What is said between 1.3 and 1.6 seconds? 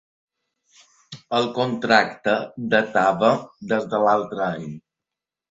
El